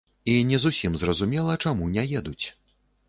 І 0.25 0.33
не 0.51 0.59
зусім 0.63 0.95
зразумела, 1.01 1.59
чаму 1.67 1.91
не 1.99 2.07
едуць. 2.21 2.45